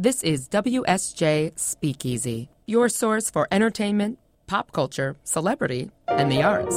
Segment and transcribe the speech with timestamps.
[0.00, 6.74] This is WSJ Speakeasy, your source for entertainment, pop culture, celebrity, and the arts.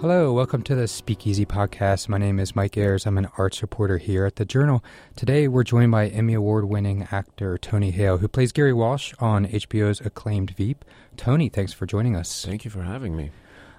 [0.00, 2.08] Hello, welcome to the Speakeasy podcast.
[2.08, 3.04] My name is Mike Ayers.
[3.04, 4.84] I'm an arts reporter here at the Journal.
[5.16, 9.48] Today, we're joined by Emmy Award winning actor Tony Hale, who plays Gary Walsh on
[9.48, 10.84] HBO's acclaimed Veep.
[11.16, 12.44] Tony, thanks for joining us.
[12.44, 13.32] Thank you for having me.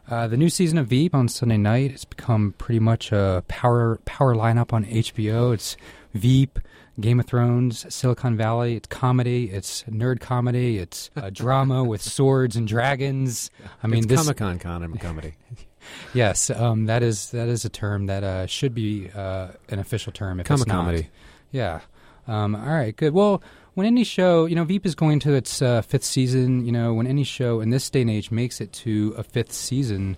[0.09, 4.01] Uh, the new season of Veep on Sunday night has become pretty much a power
[4.03, 5.53] power lineup on HBO.
[5.53, 5.77] It's
[6.13, 6.59] Veep,
[6.99, 8.75] Game of Thrones, Silicon Valley.
[8.75, 9.49] It's comedy.
[9.49, 10.77] It's nerd comedy.
[10.77, 13.49] It's a drama with swords and dragons.
[13.81, 15.33] I mean, it's this Comic Con con comedy.
[16.13, 20.11] yes, um, that is that is a term that uh, should be uh, an official
[20.11, 20.39] term.
[20.39, 21.09] If Comic comedy.
[21.51, 21.81] Yeah.
[22.27, 22.95] Um, all right.
[22.95, 23.13] Good.
[23.13, 23.41] Well,
[23.73, 26.65] when any show, you know, Veep is going to its uh, fifth season.
[26.65, 29.51] You know, when any show in this day and age makes it to a fifth
[29.51, 30.15] season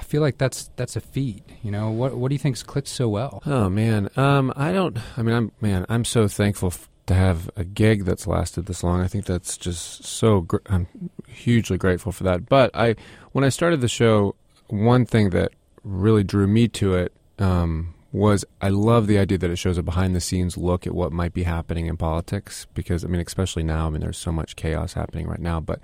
[0.00, 1.44] I feel like that's that's a feat.
[1.62, 3.42] You know, what what do you think's clicked so well?
[3.44, 4.96] Oh man, um, I don't.
[5.18, 8.82] I mean, I'm man, I'm so thankful f- to have a gig that's lasted this
[8.82, 9.02] long.
[9.02, 10.40] I think that's just so.
[10.40, 10.86] Gr- I'm
[11.28, 12.48] hugely grateful for that.
[12.48, 12.96] But I,
[13.32, 14.36] when I started the show,
[14.68, 15.52] one thing that
[15.84, 19.82] really drew me to it um, was I love the idea that it shows a
[19.82, 22.66] behind the scenes look at what might be happening in politics.
[22.72, 25.78] Because I mean, especially now, I mean, there's so much chaos happening right now, but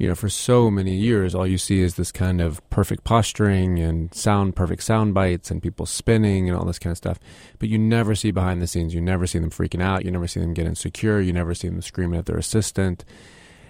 [0.00, 3.78] you know, for so many years, all you see is this kind of perfect posturing
[3.78, 7.18] and sound, perfect sound bites and people spinning and all this kind of stuff.
[7.58, 8.94] But you never see behind the scenes.
[8.94, 10.06] You never see them freaking out.
[10.06, 11.20] You never see them get insecure.
[11.20, 13.04] You never see them screaming at their assistant.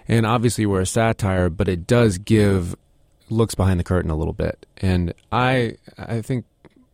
[0.07, 2.77] And obviously, we're a satire, but it does give
[3.29, 4.65] looks behind the curtain a little bit.
[4.77, 6.45] And I, I think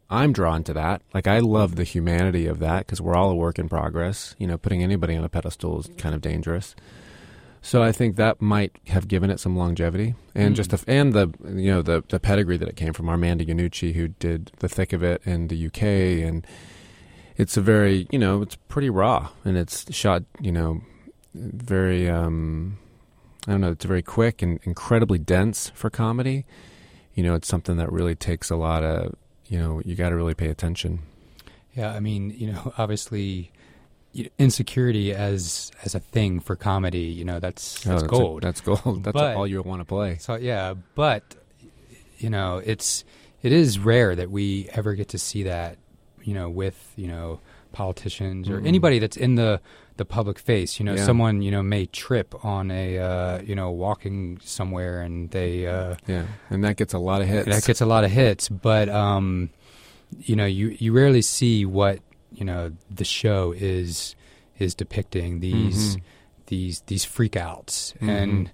[0.09, 1.03] I'm drawn to that.
[1.13, 4.33] Like I love the humanity of that because we're all a work in progress.
[4.39, 6.75] You know, putting anybody on a pedestal is kind of dangerous.
[7.67, 10.55] So I think that might have given it some longevity, and mm.
[10.55, 13.93] just the and the you know the the pedigree that it came from Armando Iannucci,
[13.93, 16.47] who did the thick of it in the UK, and
[17.35, 20.79] it's a very you know it's pretty raw, and it's shot you know
[21.35, 22.77] very um,
[23.49, 26.45] I don't know it's very quick and incredibly dense for comedy.
[27.15, 29.13] You know, it's something that really takes a lot of
[29.47, 30.99] you know you got to really pay attention.
[31.75, 33.51] Yeah, I mean, you know, obviously
[34.37, 36.99] insecurity as as a thing for comedy.
[36.99, 38.43] You know, that's that's, oh, that's gold.
[38.43, 39.03] A, that's gold.
[39.03, 40.17] That's but, all you want to play.
[40.17, 41.23] So yeah, but
[42.17, 43.03] you know, it's
[43.41, 45.77] it is rare that we ever get to see that.
[46.23, 47.39] You know, with you know
[47.71, 48.67] politicians or mm-hmm.
[48.67, 49.61] anybody that's in the
[49.97, 50.79] the public face.
[50.79, 51.05] You know, yeah.
[51.05, 55.95] someone you know may trip on a uh, you know walking somewhere and they uh,
[56.07, 57.47] yeah, and that gets a lot of hits.
[57.47, 59.49] That gets a lot of hits, but um,
[60.17, 61.99] you know, you you rarely see what
[62.31, 64.15] you know the show is
[64.59, 66.05] is depicting these mm-hmm.
[66.47, 68.09] these these freakouts mm-hmm.
[68.09, 68.51] and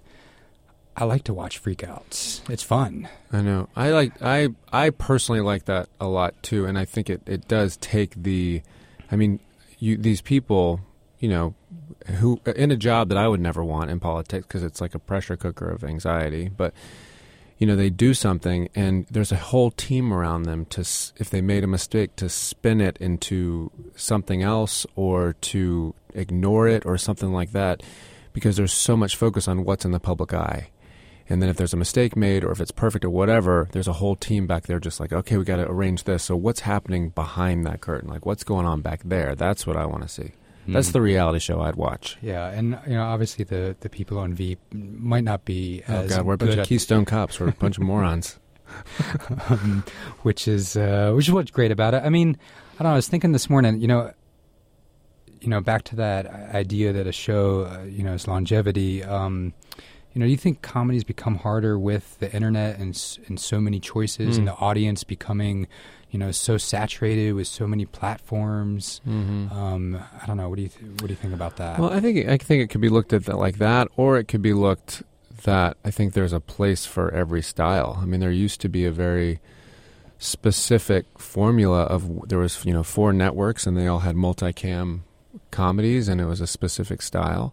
[0.96, 2.48] I like to watch freakouts.
[2.48, 3.08] It's fun.
[3.32, 3.68] I know.
[3.74, 7.48] I like I I personally like that a lot too and I think it it
[7.48, 8.62] does take the
[9.10, 9.40] I mean
[9.78, 10.80] you these people,
[11.18, 11.54] you know,
[12.18, 15.00] who in a job that I would never want in politics because it's like a
[15.00, 16.72] pressure cooker of anxiety, but
[17.58, 20.80] you know they do something and there's a whole team around them to
[21.16, 26.84] if they made a mistake to spin it into something else or to ignore it
[26.84, 27.82] or something like that
[28.32, 30.70] because there's so much focus on what's in the public eye.
[31.28, 33.94] And then if there's a mistake made or if it's perfect or whatever there's a
[33.94, 36.24] whole team back there just like okay we got to arrange this.
[36.24, 38.10] So what's happening behind that curtain?
[38.10, 39.34] Like what's going on back there?
[39.34, 40.32] That's what i want to see
[40.66, 42.16] that's the reality show I'd watch.
[42.22, 45.82] Yeah, and you know, obviously the the people on Veep might not be.
[45.88, 47.40] Oh God, we're a bunch of Keystone cops.
[47.40, 48.38] We're a bunch of morons.
[49.50, 49.84] um,
[50.22, 52.02] which is uh, which is what's great about it.
[52.04, 52.38] I mean,
[52.74, 52.92] I don't know.
[52.92, 53.80] I was thinking this morning.
[53.80, 54.12] You know,
[55.40, 59.04] you know, back to that idea that a show, uh, you know, is longevity.
[59.04, 59.52] Um,
[60.12, 63.80] you know, do you think comedies become harder with the internet and and so many
[63.80, 64.38] choices mm.
[64.38, 65.66] and the audience becoming,
[66.14, 69.00] you know, so saturated with so many platforms?
[69.04, 69.52] Mm-hmm.
[69.52, 70.48] Um, I don't know.
[70.48, 71.80] What do you th- what do you think about that?
[71.80, 74.28] Well, I think I think it could be looked at that like that, or it
[74.28, 75.02] could be looked
[75.42, 77.98] that I think there's a place for every style.
[78.00, 79.40] I mean, there used to be a very
[80.18, 85.00] specific formula of there was you know four networks and they all had multicam
[85.50, 87.52] comedies and it was a specific style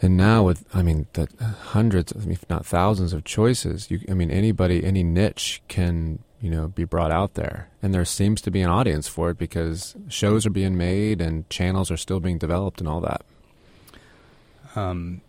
[0.00, 1.28] and now with I mean the
[1.70, 6.68] hundreds, if not thousands, of choices, you I mean anybody, any niche can you know
[6.68, 10.46] be brought out there, and there seems to be an audience for it because shows
[10.46, 13.24] are being made and channels are still being developed and all that.
[14.74, 15.22] Um,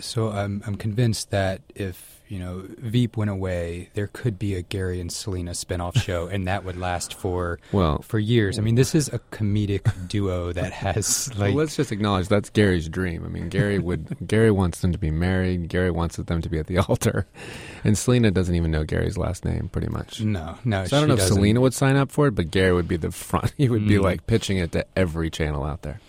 [0.00, 4.62] so I'm I'm convinced that if you know Veep went away, there could be a
[4.62, 8.58] Gary and Selina spinoff show, and that would last for well for years.
[8.58, 11.54] I mean, this is a comedic duo that has like.
[11.54, 13.22] Well, let's just acknowledge that's Gary's dream.
[13.26, 15.68] I mean, Gary would Gary wants them to be married.
[15.68, 17.26] Gary wants them to be at the altar,
[17.84, 20.22] and Selina doesn't even know Gary's last name, pretty much.
[20.22, 20.86] No, no.
[20.86, 22.96] So I don't know if Selina would sign up for it, but Gary would be
[22.96, 23.52] the front.
[23.58, 24.02] He would be mm.
[24.02, 26.00] like pitching it to every channel out there.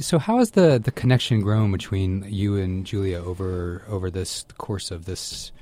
[0.00, 4.90] So how has the the connection grown between you and Julia over over this course
[4.90, 5.52] of this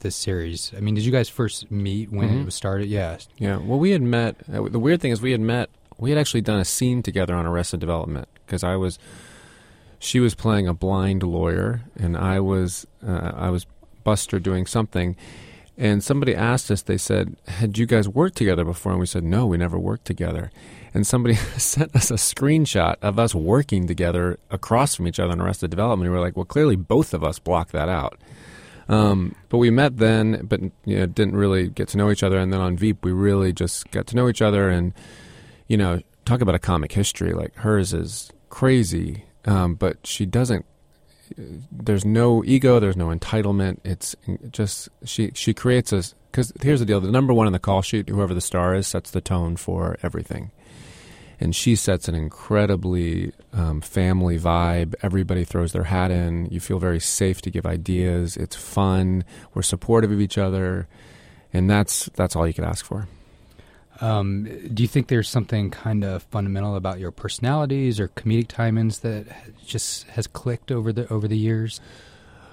[0.00, 0.72] this series?
[0.76, 2.42] I mean, did you guys first meet when Mhm.
[2.42, 2.88] it was started?
[2.88, 3.16] Yeah.
[3.38, 3.56] Yeah.
[3.56, 4.36] Well, we had met.
[4.52, 5.70] Uh, the weird thing is, we had met.
[5.98, 8.98] We had actually done a scene together on Arrested Development because I was.
[9.98, 12.86] She was playing a blind lawyer, and I was.
[13.06, 13.66] Uh, I was
[14.04, 15.16] Buster doing something,
[15.78, 16.82] and somebody asked us.
[16.82, 20.04] They said, "Had you guys worked together before?" And we said, "No, we never worked
[20.04, 20.50] together."
[20.94, 25.40] And somebody sent us a screenshot of us working together across from each other in
[25.40, 26.08] Arrested Development.
[26.08, 28.18] We were like, "Well, clearly both of us blocked that out."
[28.88, 32.38] Um, but we met then, but you know, didn't really get to know each other.
[32.38, 34.68] And then on Veep, we really just got to know each other.
[34.68, 34.92] And
[35.68, 37.32] you know, talk about a comic history.
[37.32, 40.64] Like hers is crazy, um, but she doesn't.
[41.72, 42.78] There's no ego.
[42.78, 43.80] There's no entitlement.
[43.84, 44.14] It's
[44.50, 46.04] just she she creates a.
[46.30, 48.86] Because here's the deal: the number one on the call sheet, whoever the star is,
[48.86, 50.50] sets the tone for everything
[51.40, 54.94] and she sets an incredibly um, family vibe.
[55.02, 56.46] Everybody throws their hat in.
[56.46, 58.36] You feel very safe to give ideas.
[58.36, 59.24] It's fun.
[59.52, 60.88] We're supportive of each other,
[61.52, 63.08] and that's that's all you could ask for.
[64.00, 69.02] Um, do you think there's something kind of fundamental about your personalities or comedic timings
[69.02, 69.26] that
[69.64, 71.80] just has clicked over the over the years?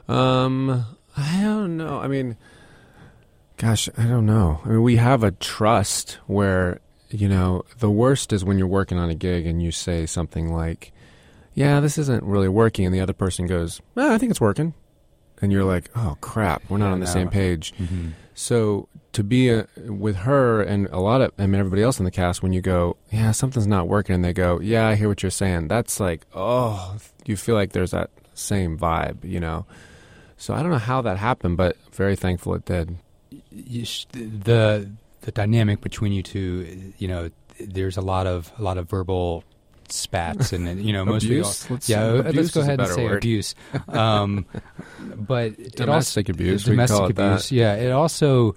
[0.08, 0.86] Um,
[1.18, 2.00] I don't know.
[2.00, 2.38] I mean,
[3.58, 4.62] gosh, I don't know.
[4.66, 6.80] I mean, we have a trust where
[7.12, 10.52] you know the worst is when you're working on a gig and you say something
[10.54, 10.92] like,
[11.54, 14.74] "Yeah, this isn't really working," and the other person goes, "Well, I think it's working,"
[15.42, 17.12] and you're like, "Oh crap, we're not Yeah, on the no.
[17.12, 18.10] same page." Mm-hmm.
[18.34, 22.06] So to be uh with her and a lot of I mean everybody else in
[22.06, 25.10] the cast, when you go, yeah, something's not working, and they go, yeah, I hear
[25.10, 25.68] what you're saying.
[25.68, 29.66] That's like, oh, you feel like there's that same vibe, you know.
[30.38, 32.98] So I don't know how that happened, but very thankful it did.
[33.84, 34.90] sh- the
[35.22, 37.30] the dynamic between you two, you know,
[37.60, 39.44] there's a lot of a lot of verbal
[39.90, 41.64] spats and you know most Abuse?
[41.64, 43.18] people Let's- yeah uh, abuse let's go ahead and say word.
[43.18, 43.56] abuse
[43.90, 44.46] um,
[45.18, 47.28] but it also, Domestic abuse, domestic call it that.
[47.28, 48.56] abuse yeah it also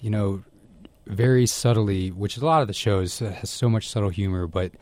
[0.00, 0.44] you know
[1.06, 4.72] very subtly which a lot of the shows has so much subtle humor but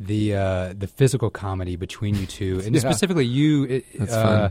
[0.00, 2.80] the uh, the physical comedy between you two and Yeah.
[2.80, 4.48] specifically you uh,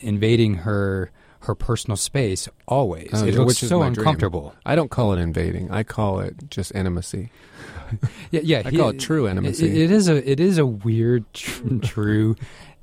[0.00, 1.10] invading her
[1.44, 3.98] her personal space always Oh, it looks which is so my dream.
[4.06, 5.70] uncomfortable I don't call it invading.
[5.70, 7.30] I call it just intimacy.
[8.30, 8.62] Yeah, yeah.
[8.64, 9.66] I call it true intimacy.
[9.68, 12.34] It, it is a it is a weird tr- true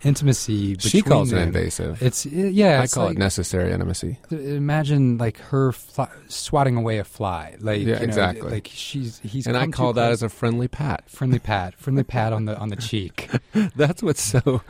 [0.03, 0.77] intimacy.
[0.79, 2.01] she calls it invasive.
[2.01, 2.79] It's yeah.
[2.81, 4.19] I call like- it necessary intimacy.
[4.29, 7.55] Imagine like her fly, swatting away a fly.
[7.59, 8.49] Like Yeah, you know, exactly.
[8.51, 10.13] Like she's he's and I call that close.
[10.19, 11.09] as a friendly pat.
[11.09, 13.29] friendly pat, friendly pat on the on the cheek.
[13.75, 14.61] That's what's so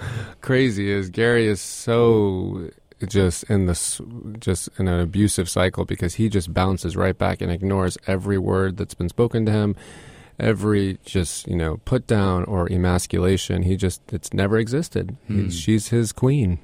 [0.41, 2.69] crazy is Gary is so
[3.07, 3.99] just in this
[4.39, 8.77] just in an abusive cycle because he just bounces right back and ignores every word
[8.77, 9.75] that's been spoken to him
[10.39, 15.43] every just you know put down or emasculation he just it's never existed Hmm.
[15.45, 16.59] He's she's his queen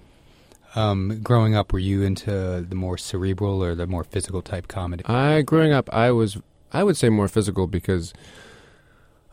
[0.75, 5.03] Um, growing up, were you into the more cerebral or the more physical type comedy?
[5.05, 6.37] I growing up I was
[6.73, 8.13] I would say more physical because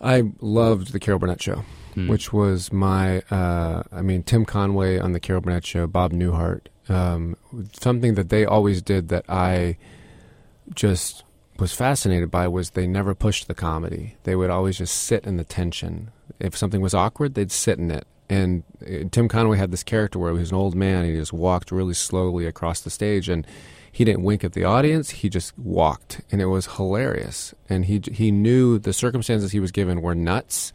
[0.01, 1.65] I loved the Carol Burnett show
[1.95, 2.09] Hmm.
[2.09, 6.67] which was my uh, I mean Tim Conway on the Carol Burnett show, Bob Newhart,
[6.89, 7.37] um,
[7.73, 9.77] something that they always did that I
[10.75, 11.25] just
[11.59, 14.17] was fascinated by was they never pushed the comedy.
[14.25, 16.11] They would always just sit in the tension.
[16.41, 18.07] If something was awkward, they'd sit in it.
[18.29, 21.05] And uh, Tim Conway had this character where he was an old man.
[21.05, 23.47] He just walked really slowly across the stage, and
[23.93, 25.11] he didn't wink at the audience.
[25.11, 27.55] He just walked, and it was hilarious.
[27.69, 30.73] And he he knew the circumstances he was given were nuts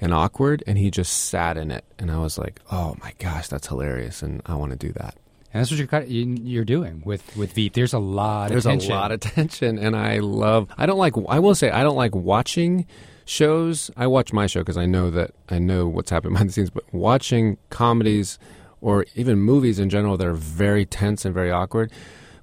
[0.00, 1.84] and awkward, and he just sat in it.
[1.98, 5.16] And I was like, oh my gosh, that's hilarious, and I want to do that.
[5.52, 7.74] And that's what you're kind of, you, you're doing with with Veep.
[7.74, 8.92] There's a lot There's of tension.
[8.92, 10.68] a lot of tension, and I love.
[10.78, 11.14] I don't like.
[11.28, 12.86] I will say I don't like watching
[13.24, 13.90] shows.
[13.96, 16.70] I watch my show because I know that I know what's happening behind the scenes.
[16.70, 18.38] But watching comedies
[18.80, 21.92] or even movies in general that are very tense and very awkward.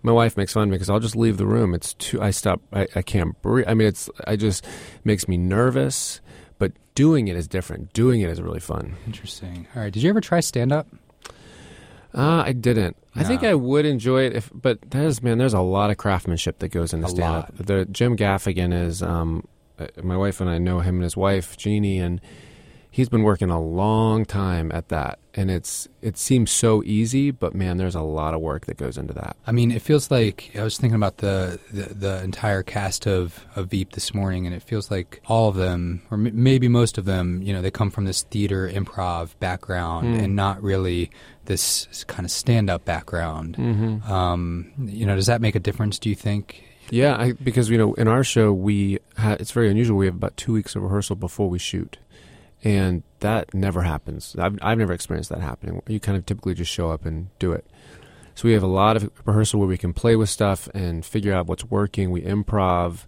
[0.01, 1.73] My wife makes fun of me because I'll just leave the room.
[1.73, 2.21] It's too.
[2.21, 2.61] I stop.
[2.71, 3.65] I, I can't breathe.
[3.67, 4.09] I mean, it's.
[4.25, 4.65] I just
[5.03, 6.21] makes me nervous.
[6.57, 7.91] But doing it is different.
[7.93, 8.95] Doing it is really fun.
[9.05, 9.67] Interesting.
[9.75, 9.91] All right.
[9.91, 10.87] Did you ever try stand up?
[12.13, 12.97] Uh, I didn't.
[13.15, 16.59] I think I would enjoy it if, but there's man, there's a lot of craftsmanship
[16.59, 17.55] that goes into stand up.
[17.55, 19.45] The Jim Gaffigan is, um,
[19.77, 22.21] uh, my wife and I know him and his wife Jeannie, and
[22.91, 27.53] he's been working a long time at that, and it's it seems so easy, but
[27.53, 29.36] man, there's a lot of work that goes into that.
[29.46, 33.46] I mean, it feels like I was thinking about the the, the entire cast of,
[33.55, 36.98] of Veep this morning, and it feels like all of them, or m- maybe most
[36.98, 40.24] of them, you know, they come from this theater improv background Mm.
[40.24, 41.10] and not really
[41.46, 43.55] this kind of stand up background.
[43.58, 44.12] Mm-hmm.
[44.12, 46.00] Um, you know, does that make a difference?
[46.00, 46.63] Do you think?
[46.91, 49.98] Yeah, I, because you know, in our show, we ha- it's very unusual.
[49.98, 51.98] We have about two weeks of rehearsal before we shoot,
[52.63, 54.35] and that never happens.
[54.37, 55.81] I've I've never experienced that happening.
[55.87, 57.65] You kind of typically just show up and do it.
[58.35, 61.33] So we have a lot of rehearsal where we can play with stuff and figure
[61.33, 62.09] out what's working.
[62.11, 63.05] We improv,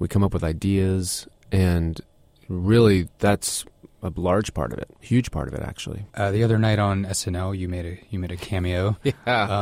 [0.00, 2.00] we come up with ideas, and
[2.48, 3.64] really that's
[4.02, 6.06] a large part of it, huge part of it actually.
[6.14, 8.96] Uh, the other night on SNL, you made a you made a cameo.
[9.04, 9.12] Yeah,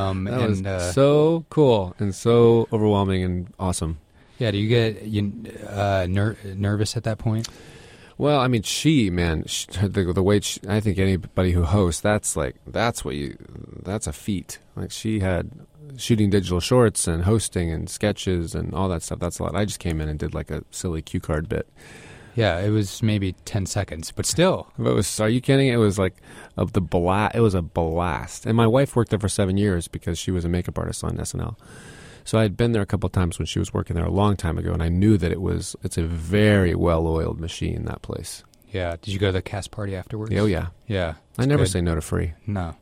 [0.08, 3.98] Um, that and was uh, so cool and so overwhelming and awesome.
[4.38, 5.32] yeah, do you get you
[5.68, 7.48] uh, ner- nervous at that point?
[8.18, 12.00] Well, I mean, she, man, she, the the way she, I think anybody who hosts,
[12.00, 13.36] that's like that's what you,
[13.82, 14.58] that's a feat.
[14.74, 15.50] Like she had
[15.98, 19.18] shooting digital shorts and hosting and sketches and all that stuff.
[19.18, 19.54] That's a lot.
[19.54, 21.68] I just came in and did like a silly cue card bit.
[22.34, 24.70] Yeah, it was maybe ten seconds, but still.
[24.78, 25.68] But it was, are you kidding?
[25.68, 26.16] It was like
[26.56, 27.34] of the blast.
[27.34, 28.46] It was a blast.
[28.46, 31.16] And my wife worked there for seven years because she was a makeup artist on
[31.16, 31.56] SNL.
[32.26, 34.10] So I had been there a couple of times when she was working there a
[34.10, 37.84] long time ago, and I knew that it was it's a very well oiled machine
[37.84, 38.42] that place.
[38.72, 38.96] Yeah.
[39.00, 40.34] Did you go to the cast party afterwards?
[40.34, 41.14] Oh yeah, Yeah.
[41.38, 41.70] I never good.
[41.70, 42.34] say no to free.
[42.46, 42.74] No.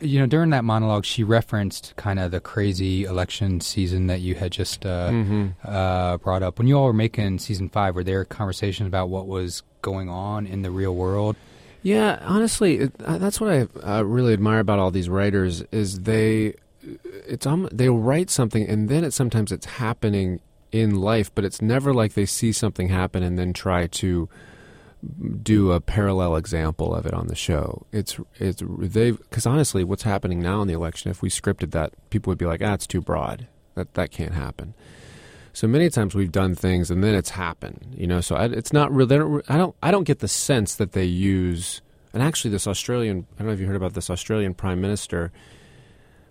[0.00, 4.36] You know, during that monologue, she referenced kind of the crazy election season that you
[4.36, 5.48] had just uh, mm-hmm.
[5.64, 6.58] uh, brought up.
[6.58, 10.46] When you all were making season five, were there conversations about what was going on
[10.46, 11.36] in the real world?
[11.82, 16.00] Yeah, honestly, it, uh, that's what I uh, really admire about all these writers is
[16.00, 16.54] they
[17.26, 20.40] it's um, they write something and then it sometimes it's happening
[20.72, 24.28] in life, but it's never like they see something happen and then try to
[25.42, 27.86] do a parallel example of it on the show.
[27.92, 31.92] It's it's they because honestly, what's happening now in the election, if we scripted that,
[32.10, 33.46] people would be like, "Ah, it's too broad.
[33.74, 34.74] That that can't happen."
[35.52, 38.20] So many times we've done things and then it's happened, you know.
[38.20, 39.16] So I, it's not really.
[39.16, 39.76] Don't, I don't.
[39.82, 41.80] I don't get the sense that they use.
[42.12, 43.26] And actually, this Australian.
[43.34, 45.32] I don't know if you heard about this Australian prime minister.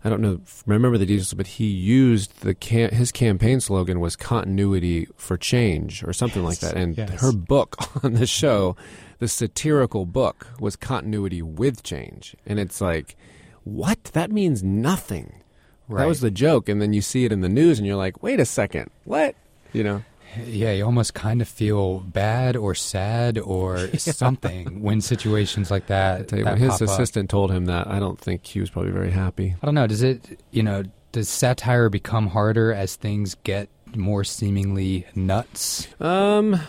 [0.03, 0.41] I don't know.
[0.65, 6.03] Remember the details, but he used the cam- his campaign slogan was "continuity for change"
[6.03, 6.75] or something like that.
[6.75, 7.21] And yes.
[7.21, 8.75] her book on the show,
[9.19, 13.15] the satirical book, was "continuity with change." And it's like,
[13.63, 14.03] what?
[14.13, 15.41] That means nothing.
[15.89, 18.21] That was the joke, and then you see it in the news, and you're like,
[18.21, 19.35] "Wait a second, what?"
[19.71, 20.03] You know?
[20.45, 26.21] Yeah, you almost kind of feel bad or sad or something when situations like that.
[26.21, 26.89] I tell you, that his pop up.
[26.89, 29.55] assistant told him that, I don't think he was probably very happy.
[29.61, 29.87] I don't know.
[29.87, 35.87] Does it, you know, does satire become harder as things get more seemingly nuts?
[35.99, 36.59] Um,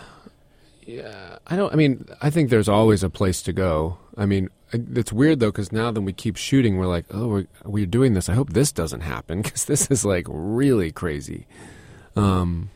[0.85, 1.73] yeah, I don't.
[1.73, 3.97] I mean, I think there's always a place to go.
[4.17, 6.77] I mean, it's weird though because now then we keep shooting.
[6.77, 8.29] We're like, oh, we're we're doing this.
[8.29, 11.47] I hope this doesn't happen because this is like really crazy.
[12.15, 12.69] Um,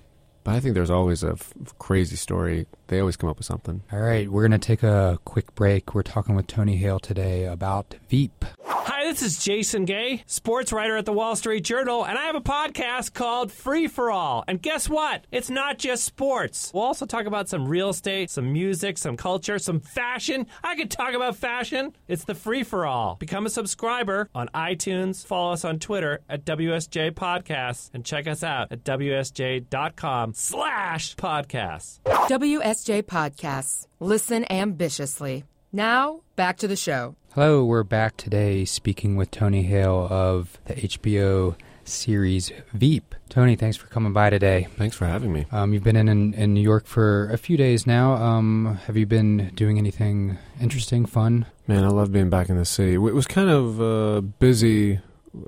[0.44, 2.68] but I think there's always a f- crazy story.
[2.90, 3.84] They always come up with something.
[3.92, 5.94] All right, we're going to take a quick break.
[5.94, 8.44] We're talking with Tony Hale today about Veep.
[8.66, 12.36] Hi, this is Jason Gay, sports writer at the Wall Street Journal, and I have
[12.36, 14.44] a podcast called Free for All.
[14.48, 15.26] And guess what?
[15.32, 16.72] It's not just sports.
[16.74, 20.48] We'll also talk about some real estate, some music, some culture, some fashion.
[20.64, 21.94] I could talk about fashion.
[22.08, 23.16] It's the Free for All.
[23.16, 28.44] Become a subscriber on iTunes, follow us on Twitter at WSJ Podcasts, and check us
[28.44, 32.00] out at WSJ.com slash podcasts.
[32.06, 33.86] WSJ J podcasts.
[34.00, 35.46] Listen ambitiously.
[35.72, 37.16] Now, back to the show.
[37.34, 43.16] Hello, we're back today speaking with Tony Hale of the HBO series Veep.
[43.30, 44.68] Tony, thanks for coming by today.
[44.78, 45.46] Thanks for having me.
[45.52, 48.14] Um, you've been in, in in New York for a few days now.
[48.14, 51.46] Um, have you been doing anything interesting, fun?
[51.68, 52.94] Man, I love being back in the city.
[52.94, 55.00] It was kind of uh, busy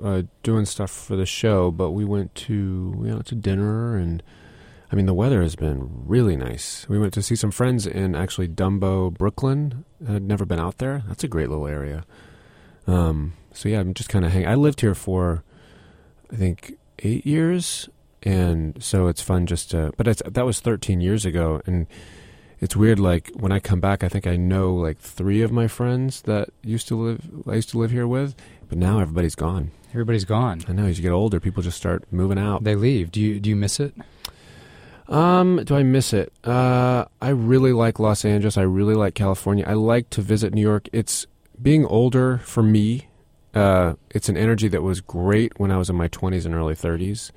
[0.02, 4.22] uh, doing stuff for the show, but we went to we went to dinner, and
[4.92, 6.86] I mean the weather has been really nice.
[6.86, 9.86] We went to see some friends in actually Dumbo, Brooklyn.
[10.06, 11.02] I had never been out there.
[11.08, 12.04] That's a great little area.
[12.86, 14.48] Um, so yeah, I'm just kind of hanging.
[14.48, 15.44] I lived here for
[16.30, 17.88] I think eight years,
[18.22, 19.92] and so it's fun just to.
[19.96, 21.86] But it's, that was 13 years ago, and
[22.60, 22.98] it's weird.
[22.98, 26.50] Like when I come back, I think I know like three of my friends that
[26.62, 27.30] used to live.
[27.48, 28.34] I used to live here with,
[28.68, 29.70] but now everybody's gone.
[29.90, 30.62] Everybody's gone.
[30.68, 32.64] I know as you get older, people just start moving out.
[32.64, 33.10] They leave.
[33.10, 33.94] Do you do you miss it?
[35.08, 36.32] Um, do I miss it?
[36.44, 38.56] Uh, I really like Los Angeles.
[38.56, 39.64] I really like California.
[39.66, 40.88] I like to visit New York.
[40.92, 41.26] It's
[41.60, 43.08] being older for me.
[43.54, 46.74] Uh, it's an energy that was great when I was in my 20s and early
[46.74, 47.30] 30s,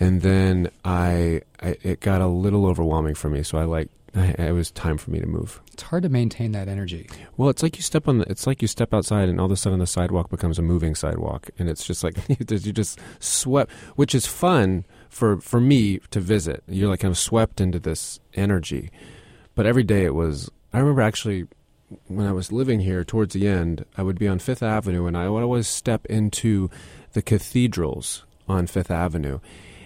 [0.00, 3.42] and then I, I it got a little overwhelming for me.
[3.42, 5.60] So I like I, it was time for me to move.
[5.74, 7.10] It's hard to maintain that energy.
[7.36, 9.52] Well, it's like you step on the, it's like you step outside and all of
[9.52, 12.72] a sudden the sidewalk becomes a moving sidewalk and it's just like you just- you
[12.72, 16.62] just swept, which is fun for for me to visit.
[16.68, 18.90] You're like I'm swept into this energy.
[19.54, 21.46] But every day it was I remember actually
[22.08, 25.16] when I was living here towards the end, I would be on Fifth Avenue and
[25.16, 26.70] I would always step into
[27.12, 29.38] the cathedrals on Fifth Avenue.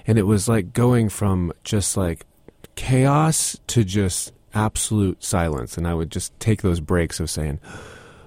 [0.06, 2.24] And it was like going from just like
[2.76, 7.60] chaos to just absolute silence, and I would just take those breaks of saying,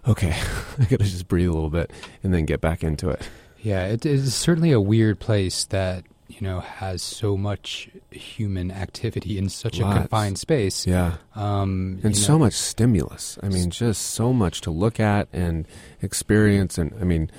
[0.07, 0.35] "Okay,
[0.79, 1.91] I got to just breathe a little bit,"
[2.23, 3.27] and then get back into it.
[3.61, 6.03] Yeah, it is certainly a weird place that
[6.39, 9.95] you know has so much human activity in such Lots.
[9.95, 10.85] a confined space.
[10.87, 13.37] Yeah, Um, and so know, much stimulus.
[13.43, 15.67] I mean, just so much to look at and
[16.01, 16.77] experience.
[16.77, 17.29] And I mean,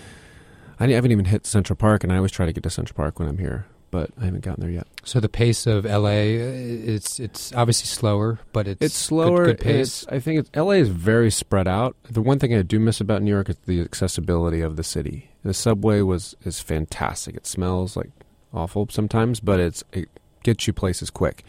[0.80, 3.18] I haven't even hit Central Park, and I always try to get to Central Park
[3.18, 4.86] when I'm here, but I haven't gotten there yet.
[5.04, 6.52] So the pace of LA, uh,
[6.94, 9.46] it's it's obviously slower, but it's It's slower.
[9.46, 10.06] Good, good pace.
[10.08, 11.96] I think LA is very spread out.
[12.10, 15.30] The one thing I do miss about New York is the accessibility of the city.
[15.44, 17.34] The subway was is fantastic.
[17.36, 18.10] It smells like
[18.52, 20.08] awful sometimes, but it's it
[20.42, 21.44] gets you places quick.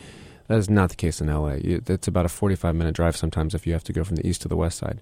[0.47, 1.55] That is not the case in LA.
[1.61, 4.41] It's about a 45 minute drive sometimes if you have to go from the east
[4.41, 4.99] to the west side.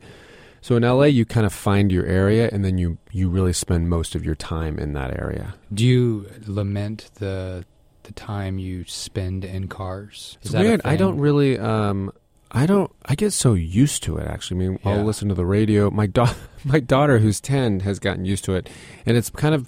[0.61, 3.89] So in LA, you kind of find your area, and then you you really spend
[3.89, 5.55] most of your time in that area.
[5.73, 7.65] Do you lament the
[8.03, 10.37] the time you spend in cars?
[10.41, 10.81] It's Is that weird.
[10.85, 11.57] I don't really.
[11.57, 12.11] Um,
[12.51, 12.91] I don't.
[13.05, 14.27] I get so used to it.
[14.27, 14.91] Actually, I mean, Yeah.
[14.91, 15.89] I'll listen to the radio.
[15.89, 18.69] My da- my daughter, who's ten, has gotten used to it,
[19.07, 19.67] and it's kind of.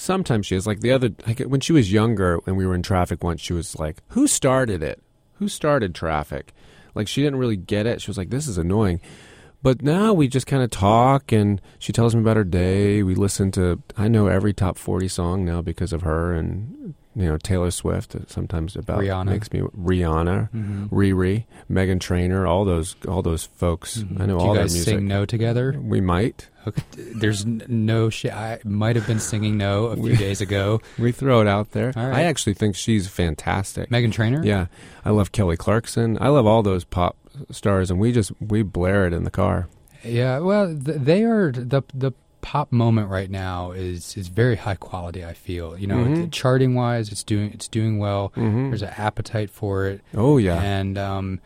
[0.00, 1.10] Sometimes she is like the other.
[1.10, 4.26] Get, when she was younger, and we were in traffic once, she was like, "Who
[4.26, 5.02] started it?
[5.34, 6.54] Who started traffic?"
[6.94, 8.00] Like she didn't really get it.
[8.00, 9.02] She was like, "This is annoying."
[9.62, 13.02] But now we just kind of talk, and she tells me about her day.
[13.02, 13.82] We listen to.
[13.94, 18.14] I know every top forty song now because of her, and you know Taylor Swift.
[18.28, 19.26] Sometimes about Rihanna.
[19.26, 20.50] makes me Rihanna.
[20.52, 20.88] Mhm.
[20.90, 23.98] Riri, Meghan Trainor, all those all those folks.
[23.98, 24.20] Mhm.
[24.20, 24.94] I know Do all you their guys music.
[24.94, 25.74] sing no together?
[25.82, 26.48] We might.
[26.66, 26.82] Okay.
[27.16, 28.32] There's no shit.
[28.34, 30.80] I might have been singing no a few We- days ago.
[30.98, 31.92] We throw it out there.
[31.96, 32.14] Right.
[32.14, 33.88] I actually think she's fantastic.
[33.90, 34.42] Meghan Trainor.
[34.44, 34.66] Yeah,
[35.04, 36.18] I love Kelly Clarkson.
[36.20, 37.16] I love all those pop
[37.50, 39.68] stars, and we just we blare it in the car.
[40.04, 44.74] Yeah, well, th- they are the the pop moment right now is is very high
[44.76, 45.24] quality.
[45.24, 46.32] I feel you know, Mhm.
[46.32, 48.32] charting wise, it's doing it's doing well.
[48.34, 51.40] hmm There's an appetite for it, Oh yeah, and um,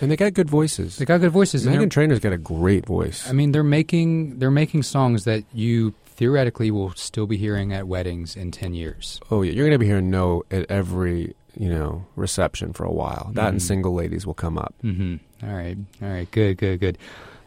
[0.00, 0.96] and they got good voices.
[0.96, 1.66] they got good voices.
[1.66, 3.28] and Meghan Trainor's got a great voice.
[3.28, 7.88] I mean, they're making they're making songs that you theoretically will still be hearing at
[7.88, 9.20] weddings in ten years.
[9.30, 13.30] oh yeah, you're gonna be hearing no at every you know reception for a while.
[13.34, 13.62] That and Mhm.
[13.62, 14.74] single ladies will come up.
[14.84, 15.16] Mm-hmm.
[15.48, 16.98] All right, all right, good, good, good.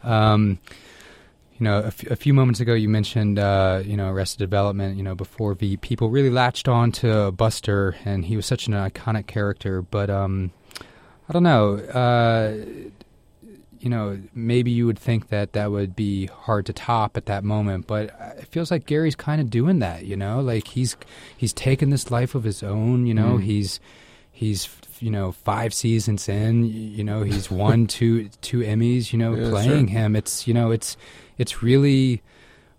[0.04, 0.58] Um,
[1.58, 4.96] you know, a, f- a few moments ago, you mentioned uh, you know Arrested Development.
[4.96, 8.74] You know, before V, people really latched on to Buster, and he was such an
[8.74, 9.82] iconic character.
[9.82, 10.52] But um,
[11.28, 11.74] I don't know.
[11.76, 12.64] Uh,
[13.80, 17.44] you know, maybe you would think that that would be hard to top at that
[17.44, 20.04] moment, but it feels like Gary's kind of doing that.
[20.04, 20.96] You know, like he's
[21.36, 23.06] he's taken this life of his own.
[23.06, 23.42] You know, Mm.
[23.44, 23.78] he's
[24.32, 24.68] he's
[25.00, 26.64] you know five seasons in.
[26.64, 29.12] You know, he's won two two Emmys.
[29.12, 29.98] You know, Yeah, playing sure.
[29.98, 30.96] him, it's you know, it's
[31.38, 32.22] it's really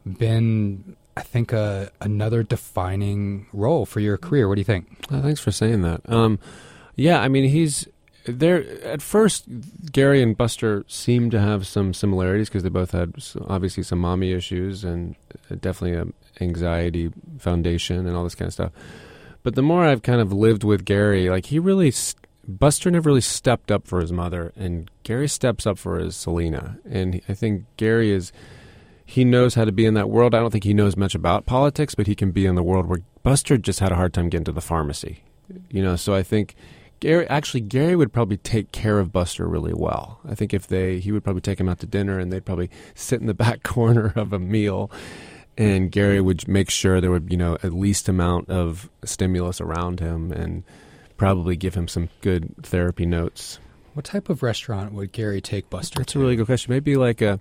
[0.06, 0.96] been.
[1.18, 4.48] I think another defining role for your career.
[4.48, 5.06] What do you think?
[5.12, 6.02] Uh, thanks for saying that.
[6.10, 6.40] Um,
[6.96, 7.88] yeah, I mean, he's
[8.26, 8.64] there.
[8.86, 9.46] At first,
[9.92, 13.16] Gary and Buster seemed to have some similarities because they both had
[13.48, 15.16] obviously some mommy issues and
[15.52, 16.06] uh, definitely a
[16.42, 18.72] anxiety foundation and all this kind of stuff.
[19.44, 22.16] But the more I've kind of lived with Gary, like he really, s
[22.50, 26.80] Buster never really stepped up for his mother, and Gary steps up for his Selina.
[26.90, 28.32] And I think Gary is
[29.06, 30.34] he knows how to be in that world.
[30.34, 32.88] I don't think he knows much about politics, but he can be in the world
[32.88, 35.24] where Buster just had a hard time getting to the pharmacy.
[35.70, 36.56] You know, so I think
[37.00, 40.20] Gary actually Gary would probably take care of Buster really well.
[40.28, 42.70] I think if they he would probably take him out to dinner and they'd probably
[42.96, 44.92] sit in the back corner of a meal
[45.58, 50.00] and Gary would make sure there would, you know, at least amount of stimulus around
[50.00, 50.64] him and
[51.20, 53.60] probably give him some good therapy notes.
[53.94, 56.00] What type of restaurant would Gary take Buster?
[56.00, 56.20] That's to?
[56.20, 56.72] a really good question.
[56.74, 57.40] Maybe like a.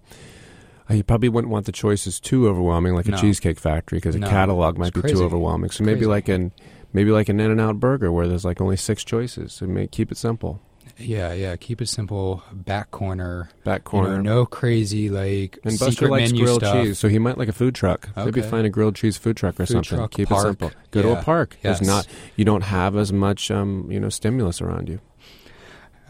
[0.91, 4.27] uh, You probably wouldn't want the choices too overwhelming, like a cheesecake factory, because No.
[4.27, 5.71] a catalog might It's be too overwhelming.
[5.71, 6.07] So It's maybe crazy.
[6.07, 6.53] like an
[6.93, 9.53] maybe like an In-N-Out burger where there's like only six choices.
[9.53, 10.61] So may keep it simple.
[10.98, 11.54] Yeah, yeah.
[11.56, 12.42] Keep it simple.
[12.52, 13.50] Back corner.
[13.64, 14.22] Back You know, corner.
[14.22, 16.74] no crazy like and Buster secret likes menu grilled stuff.
[16.84, 18.08] cheese, so he might like a food truck.
[18.16, 19.98] Maybe find a grilled cheese food truck or Food something.
[19.98, 20.40] truck, Keep park.
[20.44, 20.70] it simple.
[20.90, 21.11] Good Yeah.
[21.11, 21.56] old park.
[21.62, 21.78] Yes.
[21.78, 22.06] There's not
[22.37, 24.98] you don't have as much um, you know stimulus around you.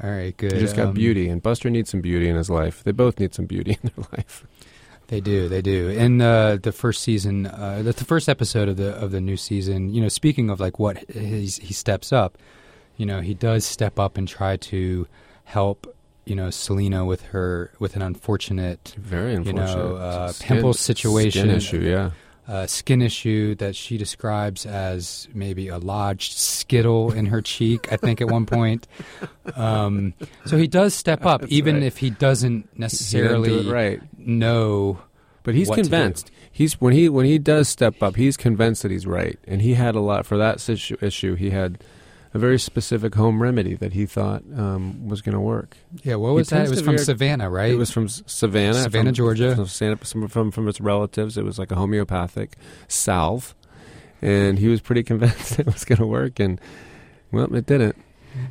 [0.02, 0.52] All right, good.
[0.52, 2.84] You just got Um, beauty, and Buster needs some beauty in his life.
[2.84, 4.46] They both need some beauty in their life.
[5.08, 5.88] They do, they do.
[5.88, 9.36] In uh, the first season, uh, the, the first episode of the of the new
[9.36, 12.38] season, you know, speaking of like what he's, he steps up,
[12.98, 15.06] you know, he does step up and try to
[15.44, 15.86] help,
[16.26, 19.74] you know, Selina with her with an unfortunate Very You unfortunate.
[19.76, 21.42] know, uh, Skin- pimple situation.
[21.46, 21.80] skin issue.
[21.80, 22.10] Yeah.
[22.46, 27.90] uh, skin issue that she describes as maybe a lodged skittle in her cheek.
[27.92, 28.86] I think at one point.
[29.56, 30.12] Um,
[30.44, 31.82] so he does step up, That's even right.
[31.84, 34.00] if he doesn't necessarily do right.
[34.18, 34.98] know.
[35.42, 35.88] But he's what to do.
[35.88, 36.30] convinced.
[36.52, 39.72] He's when he when he does step up, he's convinced that he's right, and he
[39.74, 41.34] had a lot for that situ- issue.
[41.34, 41.82] He had
[42.34, 45.76] a very specific home remedy that he thought um, was going to work.
[46.02, 46.66] Yeah, what was that?
[46.66, 47.70] It was from Savannah, right?
[47.72, 49.54] It was from Savannah, Savannah, from- Georgia.
[49.56, 51.38] From, Santa- from, from from its relatives.
[51.38, 52.56] It was like a homeopathic
[52.88, 53.54] salve,
[54.20, 56.60] and he was pretty convinced it was going to work, and
[57.32, 57.96] well, it didn't.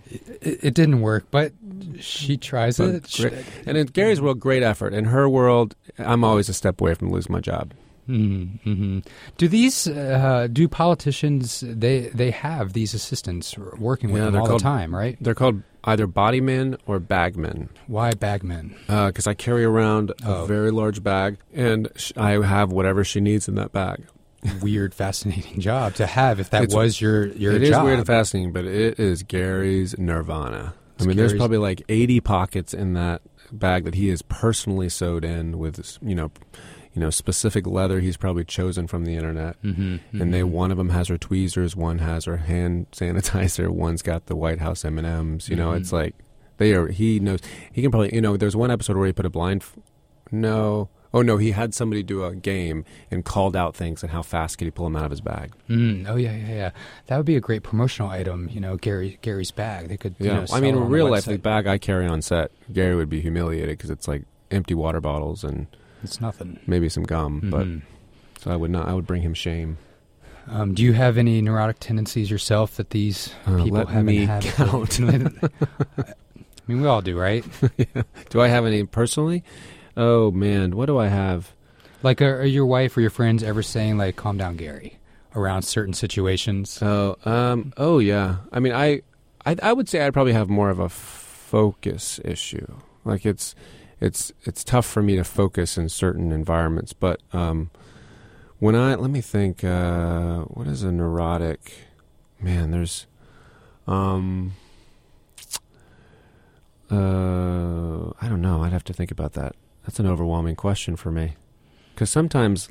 [0.09, 1.53] it, it didn't work, but
[1.99, 3.13] she tries But it.
[3.15, 4.93] great- And in Gary's world, great effort.
[4.93, 7.73] In her world, I'm always a step away from losing my job.
[8.07, 8.99] Mm-hmm.
[9.37, 14.47] Do these uh, do politicians they they have these assistants working with Yeah, them all
[14.47, 15.17] called- the time, right?
[15.21, 17.69] They're called either bodymen or bagmen.
[17.87, 18.75] Why bagmen?
[18.87, 20.43] because I carry around Oh.
[20.43, 24.05] a very large bag, and sh- I have whatever she needs in that bag.
[24.61, 27.85] Weird, fascinating job to have if that It's- was your your It is job.
[27.85, 30.73] weird and fascinating, but it is Gary's nirvana.
[30.75, 34.89] I It's mean, there's probably like 80 pockets in that bag that he has personally
[34.89, 36.31] sewed in with, you know,
[36.97, 39.61] you know, specific leather he's probably chosen from the internet.
[39.61, 40.49] Mhm, And they mhm.
[40.49, 44.57] one of them has her tweezers, one has her hand sanitizer, one's got the White
[44.59, 45.47] House M and M's.
[45.47, 45.77] You know, Mhm.
[45.77, 46.15] it's like
[46.57, 46.87] they are.
[46.87, 47.39] He knows.
[47.71, 48.15] He can probably.
[48.15, 49.63] You know, there's one episode where he put a blind.
[50.31, 50.89] No.
[51.13, 54.57] Oh no, he had somebody do a game and called out things and how fast
[54.57, 55.53] could he pull them out of his bag.
[55.69, 56.71] Mm, oh yeah, yeah, yeah.
[57.05, 58.49] That would be a great promotional item.
[58.51, 59.87] You know, Gary Gary's bag.
[59.87, 60.15] They could.
[60.19, 62.95] you Yeah, know, I mean, in real life, the bag I carry on set, Gary
[62.95, 65.67] would be humiliated because it's like empty water bottles and
[66.07, 66.59] it's nothing.
[66.67, 67.41] maybe some gum.
[67.51, 67.81] But Mhm.
[68.41, 68.87] so I would not.
[68.87, 69.77] I would bring him shame.
[70.49, 74.25] Um, do you have any neurotic tendencies yourself that these Uh, people let haven't me
[74.25, 74.43] had?
[74.57, 74.99] count.
[75.01, 75.03] I
[76.67, 77.45] mean, we all do, right?
[78.29, 79.43] Do I have any personally?
[79.95, 81.51] Oh man, what do I have?
[82.03, 84.99] Like, are, are your wife or your friends ever saying like, "Calm down, Gary,"
[85.35, 86.79] around certain situations?
[86.81, 88.37] Oh, um, oh yeah.
[88.51, 89.01] I mean, I,
[89.45, 92.67] I, I would say I'd probably have more of a focus issue.
[93.05, 93.55] Like it's,
[93.99, 96.93] it's, it's tough for me to focus in certain environments.
[96.93, 97.69] But um,
[98.59, 101.73] when I let me think, uh, what is a neurotic?
[102.39, 103.07] Man, there's,
[103.87, 104.53] um,
[106.91, 108.63] uh, I don't know.
[108.63, 109.55] I'd have to think about that.
[109.83, 111.33] That's an overwhelming question for me.
[111.93, 112.69] Because sometimes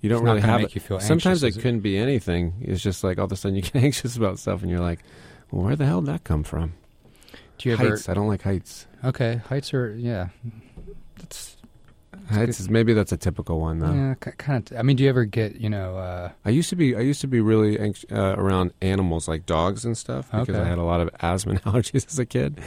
[0.00, 0.74] you don't really have make it.
[0.76, 1.62] you feel Sometimes anxious, it is it?
[1.62, 2.54] couldn't be anything.
[2.62, 5.00] It's just like all of a sudden you get anxious about stuff, and you're like,
[5.50, 6.72] "Well, where the hell did that come from?"
[7.62, 7.90] Do you ever?
[7.90, 8.08] heights.
[8.08, 8.86] I don't like heights.
[9.04, 10.28] Okay, heights are yeah.
[11.18, 11.56] That's
[12.30, 13.92] Heights is maybe that's a typical one though.
[13.92, 14.78] yeah, kind of.
[14.78, 15.96] I mean, do you ever get you know?
[15.96, 19.44] Uh, I used to be I used to be really anx- uh, around animals like
[19.46, 20.58] dogs and stuff because Okay.
[20.58, 22.60] I had a lot of asthma and allergies as a kid.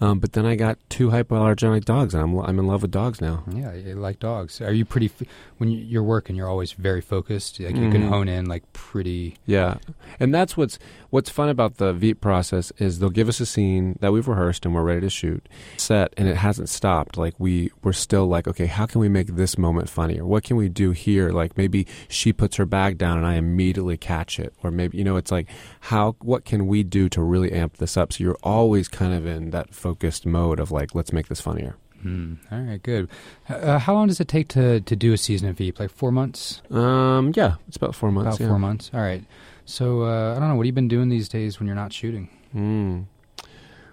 [0.00, 3.20] Um, but then I got two hypoallergenic dogs, and I'm I'm in love with dogs
[3.20, 3.44] now.
[3.52, 4.60] yeah, I like dogs.
[4.60, 5.06] Are you pretty?
[5.06, 5.26] F-
[5.58, 7.60] when you- you're working, you're always very focused.
[7.60, 8.08] Like you can Mhm.
[8.08, 9.36] hone in like pretty.
[9.46, 9.76] Yeah,
[10.18, 10.78] and that's what's
[11.10, 14.66] what's fun about the Veep process is they'll give us a scene that we've rehearsed
[14.66, 17.16] and we're ready to shoot, set, and it hasn't stopped.
[17.16, 20.26] Like we we're still like, okay, how can we make this moment funnier?
[20.26, 21.30] What can we do here?
[21.30, 25.04] Like maybe she puts her bag down and I immediately catch it, or maybe you
[25.04, 25.48] know, it's like
[25.80, 28.12] how what can we do to really amp this up?
[28.12, 31.76] So you're always kind of in that focused mode of like, let's make this funnier.
[32.00, 32.34] Hmm.
[32.50, 33.10] All right, good.
[33.50, 35.78] Uh, how long does it take to to do a season of Veep?
[35.78, 36.62] Like four months?
[36.70, 38.36] Um, yeah, it's about four months.
[38.36, 38.48] About yeah.
[38.48, 38.90] four months.
[38.94, 39.22] All right.
[39.66, 40.54] So uh, I don't know.
[40.54, 42.30] What have you been doing these days when you're not shooting?
[42.56, 43.04] Mm.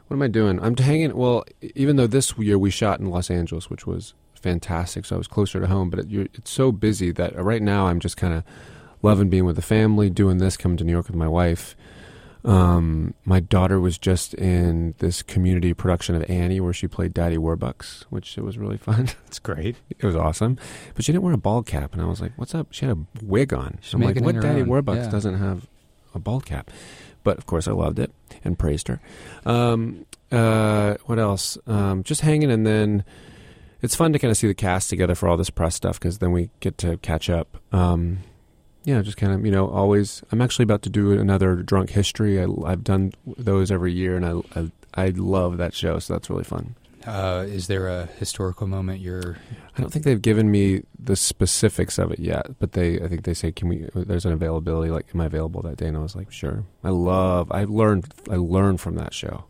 [0.07, 0.61] What am I doing?
[0.61, 1.15] I'm hanging.
[1.15, 1.43] Well,
[1.75, 5.27] even though this year we shot in Los Angeles, which was fantastic, so I was
[5.27, 5.89] closer to home.
[5.89, 8.43] But it, you're, it's so busy that uh, right now I'm just kind of
[9.01, 11.75] loving being with the family, doing this, coming to New York with my wife.
[12.43, 17.37] Um, my daughter was just in this community production of Annie, where she played Daddy
[17.37, 19.09] Warbucks, which it was really fun.
[19.27, 19.77] It's great.
[19.89, 20.57] it was awesome,
[20.95, 22.97] but she didn't wear a bald cap, and I was like, "What's up?" She had
[22.97, 23.77] a wig on.
[23.81, 25.09] She's I'm like, "What Daddy own, Warbucks yeah.
[25.09, 25.67] doesn't have
[26.15, 26.71] a bald cap?"
[27.23, 28.11] But of course, I loved it
[28.43, 28.99] and praised her.
[29.45, 31.57] Um, uh, what else?
[31.67, 33.03] Um, just hanging, and then
[33.81, 36.19] it's fun to kind of see the cast together for all this press stuff because
[36.19, 37.57] then we get to catch up.
[37.71, 38.19] Um,
[38.83, 40.23] yeah, just kind of you know always.
[40.31, 42.41] I'm actually about to do another drunk history.
[42.41, 46.29] I, I've done those every year, and I, I I love that show, so that's
[46.29, 46.75] really fun.
[47.05, 49.37] Uh, is there a historical moment you're?
[49.75, 53.23] I don't think they've given me the specifics of it yet, but they I think
[53.23, 56.01] they say can we there's an availability like am I available that day and I
[56.01, 56.63] was like sure.
[56.83, 59.45] I love I learned I learned from that show.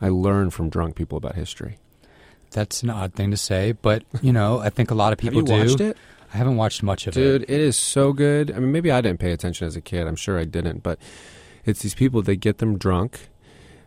[0.00, 1.78] I learned from drunk people about history.
[2.52, 5.40] That's an odd thing to say, but you know, I think a lot of people
[5.40, 5.70] Have you do.
[5.70, 5.96] watched it?
[6.32, 7.46] I haven't watched much of Dude, it.
[7.46, 8.50] Dude, it is so good.
[8.50, 10.06] I mean maybe I didn't pay attention as a kid.
[10.06, 10.98] I'm sure I didn't, but
[11.64, 13.28] it's these people they get them drunk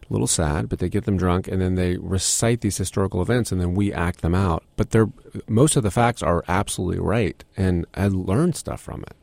[0.09, 3.51] a little sad, but they get them drunk and then they recite these historical events
[3.51, 4.63] and then we act them out.
[4.75, 5.09] But they're
[5.47, 9.15] most of the facts are absolutely right and I learned stuff from it.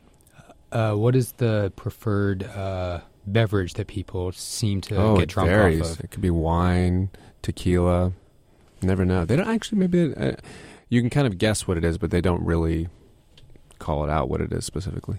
[0.71, 5.49] Uh, what is the preferred uh, beverage that people seem to oh, get it drunk
[5.49, 5.81] varies.
[5.81, 6.05] off of?
[6.05, 7.09] It could be wine,
[7.41, 8.13] tequila.
[8.81, 9.25] Never know.
[9.25, 9.79] They don't actually.
[9.79, 10.33] Maybe uh,
[10.89, 12.87] you can kind of guess what it is, but they don't really
[13.81, 15.17] call it out what it is specifically.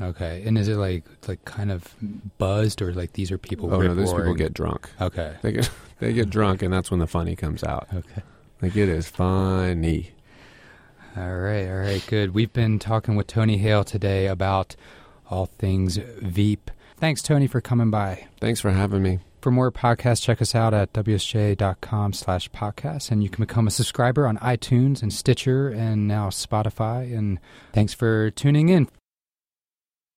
[0.00, 1.94] Okay, and is it like like kind of
[2.38, 3.72] buzzed or like these are people?
[3.72, 4.90] Oh no, these people get drunk.
[5.00, 5.34] Okay.
[5.42, 7.88] They get they get drunk, and that's when the funny comes out.
[7.92, 8.22] Okay.
[8.60, 10.12] Like it is funny.
[11.16, 12.32] All right, all right, good.
[12.32, 14.76] We've been talking with Tony Hale today about
[15.28, 16.70] all things Veep.
[16.96, 18.28] Thanks, Tony, for coming by.
[18.40, 19.18] Thanks for having me.
[19.42, 23.72] For more podcasts, check us out at wsj.com slash podcast, and you can become a
[23.72, 27.12] subscriber on iTunes and Stitcher and now Spotify.
[27.12, 27.40] And
[27.72, 28.88] thanks for tuning in.